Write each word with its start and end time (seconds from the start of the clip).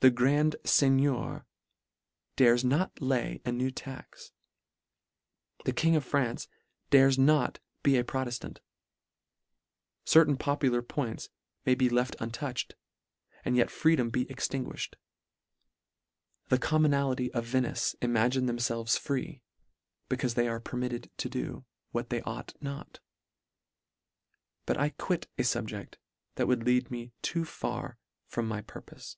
The 0.00 0.10
grand 0.10 0.56
Seignior 0.62 1.46
dares 2.36 2.62
not 2.62 3.00
lay 3.00 3.40
a 3.46 3.50
new 3.52 3.70
tax. 3.70 4.30
The 5.64 5.72
King 5.72 5.96
of 5.96 6.04
France 6.04 6.48
dares 6.90 7.18
not 7.18 7.60
be 7.82 7.96
a 7.96 8.04
protectant. 8.04 8.60
Certain 10.04 10.36
popular 10.36 10.82
points 10.82 11.30
may 11.64 11.74
be 11.74 11.88
left 11.88 12.14
untouched, 12.20 12.74
and 13.42 13.56
yet 13.56 13.70
freedom 13.70 14.10
be 14.10 14.30
extinguished. 14.30 14.96
The 16.50 16.58
commonality 16.58 17.32
of 17.32 17.46
Venice 17.46 17.96
i 18.02 18.06
magine 18.06 18.44
themfelves 18.44 18.98
free, 18.98 19.40
becaufe 20.10 20.34
they 20.34 20.46
are 20.46 20.60
permitted 20.60 21.10
to 21.16 21.30
do, 21.30 21.64
what 21.92 22.10
they 22.10 22.20
ought 22.20 22.52
not. 22.60 23.00
But 24.66 24.76
I 24.76 24.90
quit 24.90 25.26
a 25.38 25.42
fubject, 25.42 25.94
that 26.34 26.46
would 26.46 26.64
lead 26.64 26.90
me 26.90 27.12
too 27.22 27.46
far 27.46 27.96
from 28.26 28.46
my 28.46 28.60
purpofe. 28.60 29.16